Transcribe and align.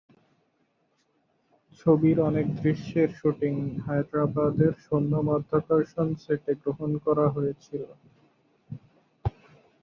ছবির 1.79 2.17
অনেক 2.29 2.47
দৃশ্যের 2.59 3.09
শুটিং 3.19 3.53
হায়দ্রাবাদ 3.85 4.55
এর 4.59 4.75
শূন্য-মাধ্যাকর্ষণ 4.85 6.07
সেটে 6.23 6.51
গ্রহণ 6.61 6.91
করা 7.05 7.25
হয়েছিল। 7.29 7.83